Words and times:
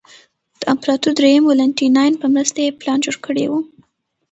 د 0.59 0.61
امپراتور 0.73 1.13
درېیم 1.19 1.43
والنټیناین 1.45 2.13
په 2.21 2.27
مرسته 2.35 2.59
یې 2.65 2.77
پلان 2.79 2.97
جوړ 3.05 3.15
کړی 3.25 3.45
و 3.49 3.53